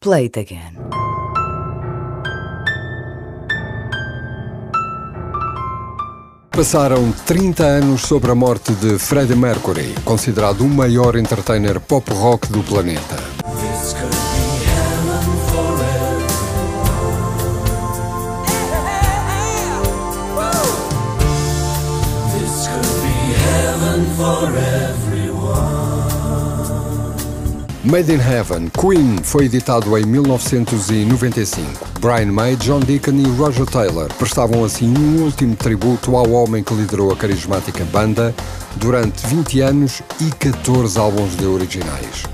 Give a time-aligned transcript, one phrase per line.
[0.00, 0.76] Play it again.
[6.50, 12.46] Passaram 30 anos sobre a morte de Freddie Mercury, considerado o maior entertainer pop rock
[12.46, 13.16] do planeta.
[27.84, 31.86] Made in Heaven, Queen, foi editado em 1995.
[32.00, 36.74] Brian May, John Deacon e Roger Taylor prestavam assim um último tributo ao homem que
[36.74, 38.34] liderou a carismática banda
[38.76, 42.24] durante 20 anos e 14 álbuns de originais.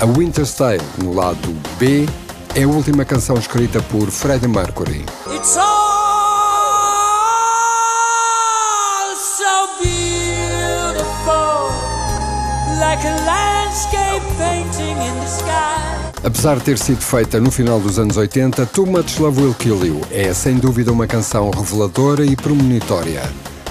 [0.00, 2.06] A Winter's Tale, no lado B,
[2.54, 5.04] é a última canção escrita por Freddie Mercury.
[5.26, 5.64] It's all
[9.16, 10.03] so beautiful,
[16.22, 19.86] Apesar de ter sido feita no final dos anos 80, Too Much Love Will Kill
[19.86, 23.22] You é sem dúvida uma canção reveladora e premonitória.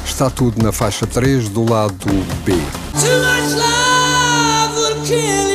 [0.05, 2.05] Está tudo na faixa 3 do lado
[2.45, 2.53] B.
[2.53, 2.59] Too
[3.19, 5.52] much love will kill you.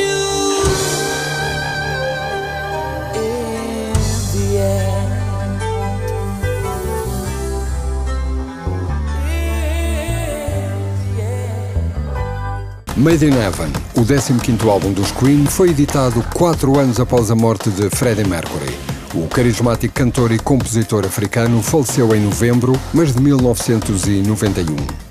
[12.99, 17.71] Made in Heaven, o 15º álbum dos Queen, foi editado quatro anos após a morte
[17.71, 18.77] de Freddie Mercury.
[19.15, 25.08] O carismático cantor e compositor africano faleceu em novembro, mas de 1991.